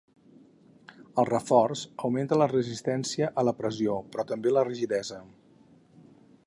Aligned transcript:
El 1.23 1.27
reforç 1.29 1.83
augmenta 2.07 2.39
la 2.43 2.47
resistència 2.53 3.29
a 3.41 3.45
la 3.49 3.55
pressió 3.61 4.01
però 4.15 4.27
també 4.33 4.55
la 4.59 4.67
rigidesa. 4.71 5.21